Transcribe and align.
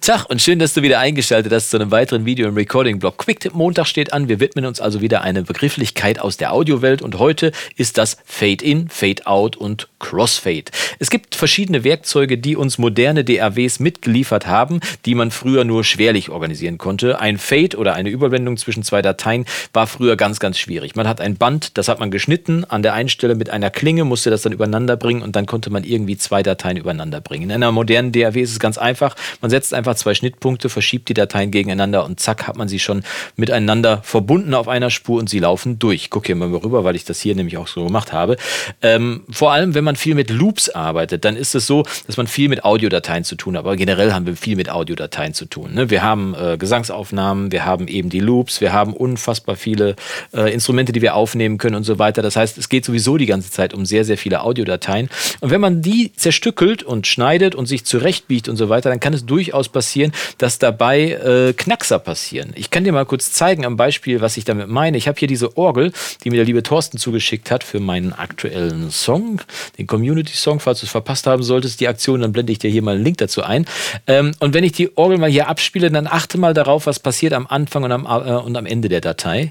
Tag 0.00 0.24
und 0.30 0.40
schön, 0.40 0.58
dass 0.58 0.72
du 0.72 0.80
wieder 0.80 0.98
eingeschaltet 0.98 1.52
hast 1.52 1.68
zu 1.68 1.76
einem 1.76 1.90
weiteren 1.90 2.24
Video 2.24 2.48
im 2.48 2.54
Recording-Blog. 2.54 3.18
Quicktip 3.18 3.52
Montag 3.52 3.86
steht 3.86 4.14
an. 4.14 4.30
Wir 4.30 4.40
widmen 4.40 4.64
uns 4.64 4.80
also 4.80 5.02
wieder 5.02 5.20
einer 5.20 5.42
Begrifflichkeit 5.42 6.18
aus 6.18 6.38
der 6.38 6.54
Audiowelt 6.54 7.02
und 7.02 7.18
heute 7.18 7.52
ist 7.76 7.98
das 7.98 8.16
Fade-In, 8.24 8.88
Fade-Out 8.88 9.56
und 9.56 9.88
Crossfade. 9.98 10.64
Es 10.98 11.10
gibt 11.10 11.34
verschiedene 11.34 11.84
Werkzeuge, 11.84 12.38
die 12.38 12.56
uns 12.56 12.78
moderne 12.78 13.24
DAWs 13.24 13.78
mitgeliefert 13.78 14.46
haben, 14.46 14.80
die 15.04 15.14
man 15.14 15.30
früher 15.30 15.64
nur 15.64 15.84
schwerlich 15.84 16.30
organisieren 16.30 16.78
konnte. 16.78 17.20
Ein 17.20 17.36
Fade 17.36 17.76
oder 17.76 17.92
eine 17.92 18.08
Überblendung 18.08 18.56
zwischen 18.56 18.82
zwei 18.82 19.02
Dateien 19.02 19.44
war 19.74 19.86
früher 19.86 20.16
ganz, 20.16 20.40
ganz 20.40 20.58
schwierig. 20.58 20.96
Man 20.96 21.06
hat 21.06 21.20
ein 21.20 21.36
Band, 21.36 21.76
das 21.76 21.88
hat 21.88 22.00
man 22.00 22.10
geschnitten, 22.10 22.64
an 22.64 22.82
der 22.82 22.94
einen 22.94 23.10
Stelle 23.10 23.34
mit 23.34 23.50
einer 23.50 23.68
Klinge 23.68 24.04
musste 24.04 24.30
das 24.30 24.40
dann 24.42 24.52
übereinander 24.52 24.96
bringen 24.96 25.20
und 25.20 25.36
dann 25.36 25.44
konnte 25.44 25.68
man 25.68 25.84
irgendwie 25.84 26.16
zwei 26.16 26.42
Dateien 26.42 26.78
übereinander 26.78 27.20
bringen. 27.20 27.44
In 27.44 27.52
einer 27.52 27.70
modernen 27.70 28.12
DAW 28.12 28.40
ist 28.40 28.52
es 28.52 28.58
ganz 28.58 28.78
einfach. 28.78 29.14
Man 29.42 29.50
setzt 29.50 29.74
einfach 29.74 29.89
zwei 29.96 30.14
Schnittpunkte, 30.14 30.68
verschiebt 30.68 31.08
die 31.08 31.14
Dateien 31.14 31.50
gegeneinander 31.50 32.04
und 32.04 32.20
zack 32.20 32.46
hat 32.46 32.56
man 32.56 32.68
sie 32.68 32.78
schon 32.78 33.02
miteinander 33.36 34.00
verbunden 34.02 34.54
auf 34.54 34.68
einer 34.68 34.90
Spur 34.90 35.18
und 35.18 35.28
sie 35.28 35.38
laufen 35.38 35.78
durch. 35.78 36.02
Ich 36.02 36.10
gucke 36.10 36.26
hier 36.26 36.36
mal 36.36 36.48
rüber, 36.48 36.84
weil 36.84 36.96
ich 36.96 37.04
das 37.04 37.20
hier 37.20 37.34
nämlich 37.34 37.56
auch 37.56 37.68
so 37.68 37.84
gemacht 37.84 38.12
habe. 38.12 38.36
Ähm, 38.82 39.24
vor 39.30 39.52
allem, 39.52 39.74
wenn 39.74 39.84
man 39.84 39.96
viel 39.96 40.14
mit 40.14 40.30
Loops 40.30 40.68
arbeitet, 40.68 41.24
dann 41.24 41.36
ist 41.36 41.54
es 41.54 41.66
so, 41.66 41.84
dass 42.06 42.16
man 42.16 42.26
viel 42.26 42.48
mit 42.48 42.64
Audiodateien 42.64 43.24
zu 43.24 43.36
tun 43.36 43.56
hat. 43.56 43.60
Aber 43.60 43.76
generell 43.76 44.12
haben 44.12 44.26
wir 44.26 44.36
viel 44.36 44.56
mit 44.56 44.70
Audiodateien 44.70 45.34
zu 45.34 45.46
tun. 45.46 45.74
Ne? 45.74 45.90
Wir 45.90 46.02
haben 46.02 46.34
äh, 46.34 46.56
Gesangsaufnahmen, 46.58 47.52
wir 47.52 47.64
haben 47.64 47.88
eben 47.88 48.10
die 48.10 48.20
Loops, 48.20 48.60
wir 48.60 48.72
haben 48.72 48.94
unfassbar 48.94 49.56
viele 49.56 49.96
äh, 50.32 50.52
Instrumente, 50.52 50.92
die 50.92 51.02
wir 51.02 51.14
aufnehmen 51.14 51.58
können 51.58 51.76
und 51.76 51.84
so 51.84 51.98
weiter. 51.98 52.22
Das 52.22 52.36
heißt, 52.36 52.58
es 52.58 52.68
geht 52.68 52.84
sowieso 52.84 53.16
die 53.16 53.26
ganze 53.26 53.50
Zeit 53.50 53.74
um 53.74 53.86
sehr, 53.86 54.04
sehr 54.04 54.18
viele 54.18 54.42
Audiodateien. 54.42 55.08
Und 55.40 55.50
wenn 55.50 55.60
man 55.60 55.82
die 55.82 56.12
zerstückelt 56.14 56.82
und 56.82 57.06
schneidet 57.06 57.54
und 57.54 57.66
sich 57.66 57.84
zurechtbiegt 57.84 58.48
und 58.48 58.56
so 58.56 58.68
weiter, 58.68 58.90
dann 58.90 59.00
kann 59.00 59.14
es 59.14 59.26
durchaus 59.26 59.68
passieren, 59.68 59.79
passieren, 59.80 60.12
dass 60.36 60.58
dabei 60.58 61.12
äh, 61.12 61.54
Knackser 61.54 61.98
passieren. 61.98 62.52
Ich 62.54 62.68
kann 62.68 62.84
dir 62.84 62.92
mal 62.92 63.06
kurz 63.06 63.32
zeigen 63.32 63.64
am 63.64 63.78
Beispiel, 63.78 64.20
was 64.20 64.36
ich 64.36 64.44
damit 64.44 64.68
meine. 64.68 64.98
Ich 64.98 65.08
habe 65.08 65.18
hier 65.18 65.26
diese 65.26 65.56
Orgel, 65.56 65.92
die 66.22 66.28
mir 66.28 66.36
der 66.36 66.44
liebe 66.44 66.62
Thorsten 66.62 66.98
zugeschickt 66.98 67.50
hat 67.50 67.64
für 67.64 67.80
meinen 67.80 68.12
aktuellen 68.12 68.90
Song, 68.90 69.40
den 69.78 69.86
Community-Song. 69.86 70.60
Falls 70.60 70.80
du 70.80 70.86
es 70.86 70.92
verpasst 70.92 71.26
haben 71.26 71.42
solltest, 71.42 71.80
die 71.80 71.88
Aktion, 71.88 72.20
dann 72.20 72.30
blende 72.30 72.52
ich 72.52 72.58
dir 72.58 72.68
hier 72.68 72.82
mal 72.82 72.96
einen 72.96 73.04
Link 73.04 73.16
dazu 73.16 73.42
ein. 73.42 73.64
Ähm, 74.06 74.32
und 74.38 74.52
wenn 74.52 74.64
ich 74.64 74.72
die 74.72 74.94
Orgel 74.98 75.16
mal 75.16 75.30
hier 75.30 75.48
abspiele, 75.48 75.90
dann 75.90 76.06
achte 76.06 76.36
mal 76.36 76.52
darauf, 76.52 76.84
was 76.84 77.00
passiert 77.00 77.32
am 77.32 77.46
Anfang 77.46 77.84
und 77.84 77.92
am, 77.92 78.04
äh, 78.04 78.36
und 78.36 78.54
am 78.54 78.66
Ende 78.66 78.90
der 78.90 79.00
Datei. 79.00 79.50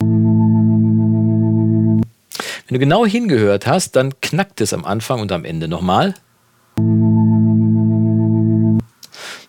Wenn 0.00 2.02
du 2.68 2.80
genau 2.80 3.06
hingehört 3.06 3.68
hast, 3.68 3.94
dann 3.94 4.12
knackt 4.20 4.60
es 4.60 4.72
am 4.72 4.84
Anfang 4.84 5.20
und 5.20 5.30
am 5.30 5.44
Ende 5.44 5.68
nochmal. 5.68 6.14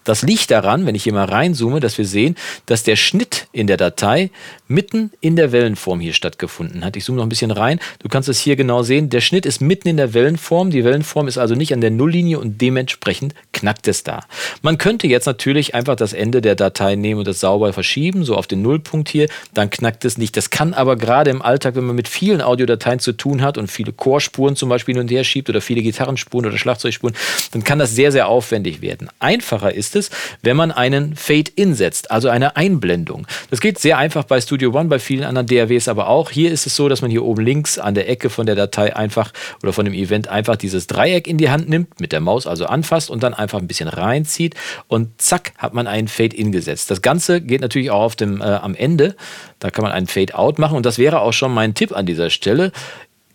Das 0.04 0.22
liegt 0.22 0.52
daran, 0.52 0.86
wenn 0.86 0.96
ich 0.96 1.04
hier 1.04 1.14
mal 1.14 1.26
reinzoome, 1.26 1.80
dass 1.80 1.98
wir 1.98 2.06
sehen, 2.06 2.36
dass 2.66 2.84
der 2.84 2.96
Schnitt 2.96 3.48
in 3.52 3.68
der 3.68 3.78
Datei 3.78 4.32
mitten 4.68 5.12
in 5.22 5.36
der 5.36 5.52
Wellenform 5.52 6.00
hier 6.00 6.14
stattgefunden 6.14 6.84
hat. 6.84 6.96
Ich 6.96 7.06
zoome 7.06 7.18
noch 7.18 7.26
ein 7.26 7.30
bisschen 7.30 7.52
rein. 7.52 7.80
Du 8.00 8.10
kannst 8.10 8.30
es 8.30 8.40
hier 8.40 8.56
genau 8.56 8.84
sehen. 8.84 9.10
Der 9.10 9.22
Schnitt 9.22 9.46
ist 9.46 9.62
mitten 9.62 9.88
in 9.88 9.98
der 9.98 10.14
Wellenform. 10.14 10.72
Die 10.72 10.84
Wellenform 10.84 11.28
ist 11.28 11.38
also 11.38 11.56
nicht 11.56 11.74
an 11.74 11.82
der 11.82 11.92
Nulllinie 11.92 12.40
und 12.40 12.62
dementsprechend 12.62 13.36
knackt 13.54 13.88
es 13.88 14.04
da. 14.04 14.22
Man 14.62 14.78
könnte 14.78 15.08
jetzt 15.08 15.26
natürlich 15.26 15.76
einfach 15.76 15.96
das 15.96 16.14
Ende 16.14 16.42
der 16.42 16.56
Datei 16.56 16.96
nehmen 16.96 17.20
und 17.20 17.28
das 17.28 17.40
sauber 17.40 17.72
verschieben, 17.74 18.26
so 18.26 18.36
auf 18.36 18.48
den 18.48 18.62
Nullpunkt 18.62 19.10
hier. 19.10 19.30
Dann 19.54 19.70
knackt 19.70 20.06
es 20.06 20.18
nicht. 20.18 20.36
Das 20.36 20.50
kann 20.50 20.74
aber 20.74 20.96
gerade 20.96 21.30
im 21.30 21.42
Alltag, 21.42 21.76
wenn 21.76 21.86
man 21.86 21.96
mit 21.96 22.08
vielen 22.08 22.42
Audiodateien 22.42 23.00
zu 23.00 23.14
tun 23.14 23.42
hat 23.42 23.58
und 23.58 23.70
viele 23.70 23.94
Chorspuren 23.94 24.56
zum 24.56 24.70
Beispiel 24.70 24.96
hin 24.96 25.02
und 25.02 25.12
her 25.12 25.24
schiebt 25.24 25.50
oder 25.50 25.62
viele 25.62 25.82
Gitarrenspuren 25.82 26.48
oder 26.48 26.58
Schlagzeugspuren, 26.58 27.16
dann 27.52 27.64
kann 27.64 27.80
das 27.80 27.94
sehr, 27.96 28.12
sehr 28.12 28.28
aufwendig 28.28 28.82
werden. 28.82 29.10
Einfacher 29.20 29.74
ist 29.74 29.93
ist 29.96 30.12
es, 30.12 30.18
wenn 30.42 30.58
man 30.58 30.72
einen 30.72 31.16
Fade-In 31.16 31.74
setzt, 31.74 32.12
also 32.12 32.30
eine 32.30 32.56
Einblendung. 32.56 33.28
Das 33.50 33.62
geht 33.62 33.80
sehr 33.80 33.98
einfach 33.98 34.24
bei 34.24 34.40
Studio 34.42 34.72
One, 34.72 34.90
bei 34.90 35.00
vielen 35.00 35.24
anderen 35.24 35.48
DAWs 35.48 35.88
aber 35.88 36.08
auch. 36.08 36.32
Hier 36.32 36.52
ist 36.52 36.66
es 36.66 36.76
so, 36.76 36.90
dass 36.90 37.02
man 37.02 37.12
hier 37.12 37.24
oben 37.24 37.44
links 37.44 37.78
an 37.78 37.96
der 37.96 38.10
Ecke 38.10 38.30
von 38.30 38.46
der 38.46 38.56
Datei 38.56 38.96
einfach 38.96 39.32
oder 39.62 39.74
von 39.74 39.86
dem 39.86 39.94
Event 39.94 40.28
einfach 40.28 40.56
dieses 40.56 40.88
Dreieck 40.88 41.28
in 41.28 41.38
die 41.38 41.50
Hand 41.50 41.70
nimmt, 41.70 42.00
mit 42.00 42.12
der 42.12 42.20
Maus 42.20 42.48
also 42.48 42.66
anfasst 42.66 43.10
und 43.10 43.24
dann 43.24 43.34
einfach 43.34 43.60
ein 43.60 43.68
bisschen 43.68 43.90
reinzieht 43.90 44.56
und 44.88 45.22
zack 45.22 45.54
hat 45.58 45.74
man 45.74 45.88
einen 45.88 46.08
Fade-In 46.08 46.52
gesetzt. 46.52 46.92
Das 46.92 47.02
Ganze 47.02 47.42
geht 47.42 47.62
natürlich 47.62 47.92
auch 47.92 48.02
auf 48.02 48.16
dem, 48.16 48.42
äh, 48.42 48.46
am 48.46 48.76
Ende. 48.76 49.16
Da 49.60 49.70
kann 49.70 49.84
man 49.84 49.92
einen 49.92 50.08
Fade-Out 50.08 50.60
machen 50.60 50.78
und 50.78 50.86
das 50.86 50.98
wäre 50.98 51.22
auch 51.22 51.34
schon 51.34 51.54
mein 51.54 51.74
Tipp 51.74 51.96
an 51.96 52.06
dieser 52.06 52.30
Stelle. 52.30 52.72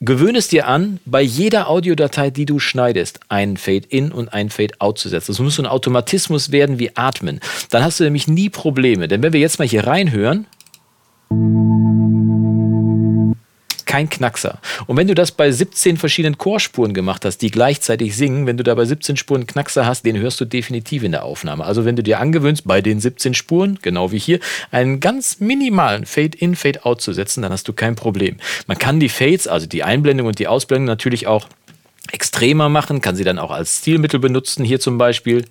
Gewöhne 0.01 0.39
es 0.39 0.47
dir 0.47 0.69
an, 0.69 1.01
bei 1.07 1.23
jeder 1.23 1.69
Audiodatei, 1.69 2.31
die 2.31 2.47
du 2.47 2.61
schneidest, 2.61 3.19
einen 3.29 3.57
Fade-In 3.57 4.13
und 4.13 4.33
einen 4.33 4.49
Fade-Out 4.49 4.99
zu 4.99 5.09
setzen. 5.09 5.33
Das 5.33 5.41
muss 5.41 5.57
so 5.57 5.63
ein 5.63 5.67
Automatismus 5.67 6.53
werden 6.53 6.79
wie 6.79 6.97
Atmen. 6.97 7.41
Dann 7.71 7.83
hast 7.83 7.99
du 7.99 8.05
nämlich 8.05 8.29
nie 8.29 8.49
Probleme. 8.49 9.09
Denn 9.09 9.23
wenn 9.23 9.33
wir 9.33 9.41
jetzt 9.41 9.59
mal 9.59 9.67
hier 9.67 9.89
reinhören, 9.89 10.47
kein 13.89 14.09
Knackser. 14.09 14.61
Und 14.87 14.97
wenn 14.97 15.09
du 15.09 15.15
das 15.15 15.33
bei 15.33 15.51
17 15.51 15.97
verschiedenen 15.97 16.39
Chorspuren 16.39 16.95
gemacht 16.95 17.25
hast, 17.25 17.39
die 17.39 17.51
gleichzeitig 17.51 18.15
singen, 18.17 18.47
wenn 18.47 18.57
du 18.57 18.63
da 18.63 18.75
bei 18.75 18.85
17 18.85 19.17
Spuren 19.17 19.47
Knackser 19.47 19.87
hast, 19.87 20.05
den 20.05 20.17
hörst 20.19 20.41
du 20.41 20.45
definitiv 20.45 21.03
in 21.03 21.11
der 21.11 21.25
Aufnahme. 21.25 21.65
Also 21.65 21.85
wenn 21.85 21.97
du 21.97 22.03
dir 22.03 22.21
angewöhnst, 22.21 22.63
bei 22.67 22.83
den 22.83 23.01
17 23.01 23.35
Spuren, 23.35 23.79
genau 23.83 24.13
wie 24.13 24.19
hier, 24.19 24.39
einen 24.71 25.01
ganz 25.01 25.41
minimalen 25.41 26.07
Fade-in, 26.07 26.55
Fade-out 26.55 27.01
zu 27.01 27.13
setzen, 27.13 27.43
dann 27.43 27.51
hast 27.51 27.67
du 27.67 27.73
kein 27.73 27.97
Problem. 27.97 28.37
Man 28.67 28.79
kann 28.79 29.01
die 29.01 29.09
Fades, 29.09 29.49
also 29.49 29.67
die 29.67 29.83
Einblendung 29.83 30.27
und 30.27 30.39
die 30.39 30.47
Ausblendung 30.47 30.85
natürlich 30.87 31.27
auch 31.27 31.49
extremer 32.13 32.69
machen, 32.69 33.01
kann 33.01 33.17
sie 33.17 33.25
dann 33.25 33.39
auch 33.39 33.51
als 33.51 33.79
Stilmittel 33.79 34.21
benutzen. 34.21 34.65
Hier 34.65 34.81
zum 34.81 34.99
Beispiel 34.99 35.47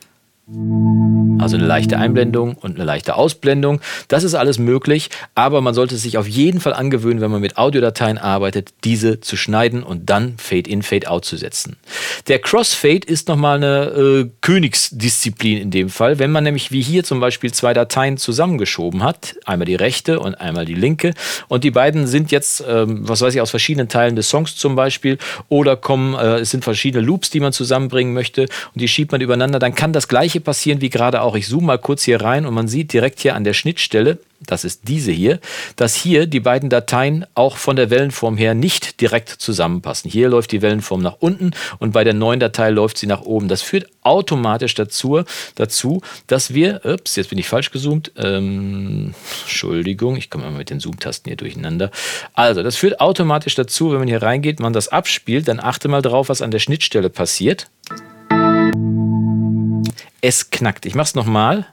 also 0.49 1.57
eine 1.57 1.65
leichte 1.65 1.97
Einblendung 1.97 2.53
und 2.53 2.75
eine 2.75 2.85
leichte 2.85 3.15
Ausblendung. 3.15 3.81
Das 4.07 4.23
ist 4.23 4.33
alles 4.33 4.59
möglich, 4.59 5.09
aber 5.35 5.59
man 5.59 5.73
sollte 5.73 5.97
sich 5.97 6.17
auf 6.17 6.25
jeden 6.25 6.61
Fall 6.61 6.73
angewöhnen, 6.73 7.19
wenn 7.19 7.31
man 7.31 7.41
mit 7.41 7.57
Audiodateien 7.57 8.17
arbeitet, 8.17 8.73
diese 8.85 9.19
zu 9.19 9.35
schneiden 9.35 9.83
und 9.83 10.09
dann 10.09 10.35
Fade-in, 10.37 10.83
Fade-out 10.83 11.25
zu 11.25 11.35
setzen. 11.35 11.75
Der 12.29 12.39
Crossfade 12.39 13.05
ist 13.05 13.27
nochmal 13.27 13.57
eine 13.57 13.85
äh, 13.87 14.29
Königsdisziplin 14.39 15.57
in 15.57 15.71
dem 15.71 15.89
Fall. 15.89 16.17
Wenn 16.17 16.31
man 16.31 16.45
nämlich 16.45 16.71
wie 16.71 16.81
hier 16.81 17.03
zum 17.03 17.19
Beispiel 17.19 17.51
zwei 17.51 17.73
Dateien 17.73 18.15
zusammengeschoben 18.15 19.03
hat, 19.03 19.35
einmal 19.45 19.65
die 19.65 19.75
rechte 19.75 20.21
und 20.21 20.35
einmal 20.35 20.63
die 20.63 20.75
linke, 20.75 21.13
und 21.49 21.65
die 21.65 21.71
beiden 21.71 22.07
sind 22.07 22.31
jetzt, 22.31 22.63
ähm, 22.65 23.01
was 23.01 23.19
weiß 23.19 23.35
ich, 23.35 23.41
aus 23.41 23.49
verschiedenen 23.49 23.89
Teilen 23.89 24.15
des 24.15 24.29
Songs 24.29 24.55
zum 24.55 24.77
Beispiel, 24.77 25.17
oder 25.49 25.75
kommen, 25.75 26.13
äh, 26.13 26.37
es 26.37 26.51
sind 26.51 26.63
verschiedene 26.63 27.05
Loops, 27.05 27.31
die 27.31 27.41
man 27.41 27.51
zusammenbringen 27.51 28.13
möchte, 28.13 28.43
und 28.43 28.81
die 28.81 28.87
schiebt 28.87 29.11
man 29.11 29.19
übereinander, 29.19 29.59
dann 29.59 29.75
kann 29.75 29.91
das 29.91 30.07
gleiche 30.07 30.36
gleiche 30.37 30.41
passieren 30.41 30.81
wie 30.81 30.89
gerade 30.89 31.21
auch. 31.21 31.35
Ich 31.35 31.47
zoome 31.47 31.67
mal 31.67 31.77
kurz 31.77 32.03
hier 32.03 32.21
rein 32.21 32.45
und 32.45 32.53
man 32.53 32.67
sieht 32.67 32.93
direkt 32.93 33.19
hier 33.19 33.35
an 33.35 33.43
der 33.43 33.53
Schnittstelle, 33.53 34.19
das 34.39 34.63
ist 34.63 34.87
diese 34.87 35.11
hier, 35.11 35.39
dass 35.77 35.95
hier 35.95 36.27
die 36.27 36.39
beiden 36.39 36.69
Dateien 36.69 37.25
auch 37.33 37.57
von 37.57 37.75
der 37.75 37.89
Wellenform 37.89 38.37
her 38.37 38.53
nicht 38.53 39.01
direkt 39.01 39.29
zusammenpassen. 39.29 40.11
Hier 40.11 40.29
läuft 40.29 40.51
die 40.51 40.61
Wellenform 40.61 41.01
nach 41.01 41.17
unten 41.19 41.51
und 41.79 41.91
bei 41.91 42.03
der 42.03 42.13
neuen 42.13 42.39
Datei 42.39 42.69
läuft 42.69 42.99
sie 42.99 43.07
nach 43.07 43.21
oben. 43.21 43.47
Das 43.47 43.63
führt 43.63 43.87
automatisch 44.03 44.75
dazu, 44.75 45.23
dazu 45.55 46.01
dass 46.27 46.53
wir, 46.53 46.81
ups, 46.85 47.15
jetzt 47.15 47.29
bin 47.29 47.39
ich 47.39 47.47
falsch 47.47 47.71
gezoomt, 47.71 48.11
ähm, 48.17 49.15
Entschuldigung, 49.41 50.17
ich 50.17 50.29
komme 50.29 50.43
mal 50.43 50.57
mit 50.57 50.69
den 50.69 50.79
Zoom-Tasten 50.79 51.29
hier 51.29 51.37
durcheinander. 51.37 51.89
Also, 52.33 52.61
das 52.61 52.75
führt 52.75 52.99
automatisch 52.99 53.55
dazu, 53.55 53.91
wenn 53.91 53.99
man 53.99 54.07
hier 54.07 54.21
reingeht, 54.21 54.59
man 54.59 54.73
das 54.73 54.89
abspielt, 54.89 55.47
dann 55.47 55.59
achte 55.59 55.87
mal 55.87 56.03
drauf, 56.03 56.29
was 56.29 56.43
an 56.43 56.51
der 56.51 56.59
Schnittstelle 56.59 57.09
passiert. 57.09 57.69
Es 60.27 60.49
knackt. 60.49 60.85
Ich 60.85 60.93
mache 60.93 61.05
es 61.05 61.15
nochmal. 61.15 61.67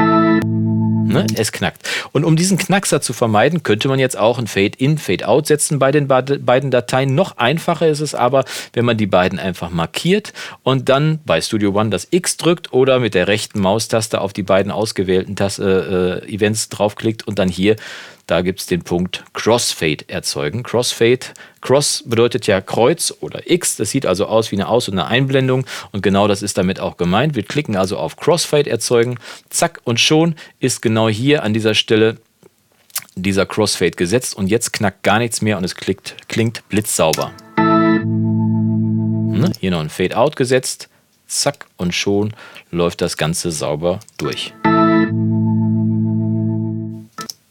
Ne? 0.00 1.24
Es 1.36 1.52
knackt. 1.52 1.88
Und 2.10 2.24
um 2.24 2.34
diesen 2.34 2.58
Knackser 2.58 3.00
zu 3.00 3.12
vermeiden, 3.12 3.62
könnte 3.62 3.86
man 3.86 4.00
jetzt 4.00 4.18
auch 4.18 4.40
ein 4.40 4.48
Fade-in, 4.48 4.98
Fade-out 4.98 5.46
setzen 5.46 5.78
bei 5.78 5.92
den 5.92 6.08
beiden 6.08 6.72
Dateien. 6.72 7.14
Noch 7.14 7.36
einfacher 7.36 7.86
ist 7.86 8.00
es 8.00 8.16
aber, 8.16 8.44
wenn 8.72 8.84
man 8.84 8.96
die 8.96 9.06
beiden 9.06 9.38
einfach 9.38 9.70
markiert 9.70 10.32
und 10.64 10.88
dann 10.88 11.20
bei 11.24 11.40
Studio 11.40 11.70
One 11.78 11.90
das 11.90 12.08
X 12.10 12.36
drückt 12.38 12.72
oder 12.72 12.98
mit 12.98 13.14
der 13.14 13.28
rechten 13.28 13.60
Maustaste 13.60 14.20
auf 14.20 14.32
die 14.32 14.42
beiden 14.42 14.72
ausgewählten 14.72 15.36
Taste, 15.36 16.22
äh, 16.26 16.34
Events 16.34 16.68
draufklickt 16.70 17.28
und 17.28 17.38
dann 17.38 17.48
hier 17.48 17.76
da 18.26 18.42
gibt 18.42 18.60
es 18.60 18.66
den 18.66 18.82
Punkt 18.82 19.24
Crossfade 19.34 20.08
erzeugen. 20.08 20.64
Crossfade, 20.64 21.26
Cross 21.60 22.02
bedeutet 22.06 22.48
ja 22.48 22.60
Kreuz 22.60 23.14
oder 23.20 23.48
X. 23.48 23.76
Das 23.76 23.90
sieht 23.90 24.04
also 24.04 24.26
aus 24.26 24.50
wie 24.50 24.56
eine 24.56 24.68
Aus- 24.68 24.88
und 24.88 24.98
eine 24.98 25.06
Einblendung. 25.06 25.64
Und 25.92 26.02
genau 26.02 26.26
das 26.26 26.42
ist 26.42 26.58
damit 26.58 26.80
auch 26.80 26.96
gemeint. 26.96 27.36
Wir 27.36 27.44
klicken 27.44 27.76
also 27.76 27.96
auf 27.98 28.16
Crossfade 28.16 28.68
erzeugen. 28.68 29.18
Zack 29.48 29.80
und 29.84 30.00
schon 30.00 30.34
ist 30.58 30.82
genau 30.82 31.08
hier 31.08 31.44
an 31.44 31.54
dieser 31.54 31.74
Stelle 31.74 32.16
dieser 33.14 33.46
Crossfade 33.46 33.92
gesetzt. 33.92 34.36
Und 34.36 34.48
jetzt 34.48 34.72
knackt 34.72 35.04
gar 35.04 35.20
nichts 35.20 35.40
mehr 35.40 35.56
und 35.56 35.62
es 35.62 35.76
klingt, 35.76 36.16
klingt 36.28 36.68
blitzsauber. 36.68 37.30
Ne? 37.56 39.52
Hier 39.60 39.70
noch 39.70 39.80
ein 39.80 39.90
Fade-out 39.90 40.34
gesetzt. 40.34 40.88
Zack 41.28 41.66
und 41.76 41.94
schon 41.94 42.34
läuft 42.72 43.00
das 43.00 43.16
Ganze 43.16 43.52
sauber 43.52 44.00
durch. 44.18 44.52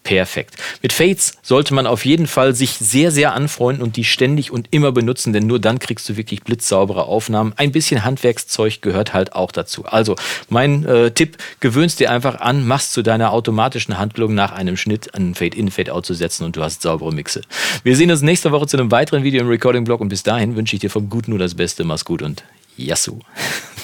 Perfekt. 0.05 0.55
Mit 0.81 0.93
Fades 0.93 1.33
sollte 1.41 1.73
man 1.73 1.87
auf 1.87 2.05
jeden 2.05 2.27
Fall 2.27 2.55
sich 2.55 2.73
sehr, 2.73 3.11
sehr 3.11 3.33
anfreunden 3.33 3.83
und 3.83 3.97
die 3.97 4.05
ständig 4.05 4.51
und 4.51 4.67
immer 4.71 4.93
benutzen, 4.93 5.33
denn 5.33 5.47
nur 5.47 5.59
dann 5.59 5.79
kriegst 5.79 6.07
du 6.07 6.15
wirklich 6.15 6.43
blitzsaubere 6.43 7.05
Aufnahmen. 7.05 7.53
Ein 7.57 7.73
bisschen 7.73 8.05
Handwerkszeug 8.05 8.81
gehört 8.81 9.13
halt 9.13 9.33
auch 9.33 9.51
dazu. 9.51 9.83
Also 9.85 10.15
mein 10.47 10.85
äh, 10.85 11.11
Tipp, 11.11 11.37
gewöhnst 11.59 11.99
dir 11.99 12.11
einfach 12.11 12.39
an, 12.39 12.65
machst 12.65 12.93
zu 12.93 13.01
deiner 13.01 13.33
automatischen 13.33 13.97
Handlung 13.97 14.35
nach 14.35 14.51
einem 14.51 14.77
Schnitt 14.77 15.13
einen 15.15 15.33
Fade-In, 15.33 15.71
Fade-Out 15.71 16.05
zu 16.05 16.13
setzen 16.13 16.45
und 16.45 16.55
du 16.55 16.61
hast 16.61 16.83
saubere 16.83 17.11
Mixe. 17.11 17.41
Wir 17.83 17.95
sehen 17.95 18.11
uns 18.11 18.21
nächste 18.21 18.51
Woche 18.51 18.67
zu 18.67 18.77
einem 18.77 18.91
weiteren 18.91 19.23
Video 19.23 19.41
im 19.41 19.49
Recording-Blog 19.49 19.99
und 20.01 20.09
bis 20.09 20.21
dahin 20.21 20.55
wünsche 20.55 20.75
ich 20.75 20.81
dir 20.81 20.91
vom 20.91 21.09
Guten 21.09 21.31
nur 21.31 21.39
das 21.39 21.55
Beste. 21.55 21.83
Mach's 21.83 22.05
gut 22.05 22.21
und 22.21 22.43
Yassou. 22.77 23.19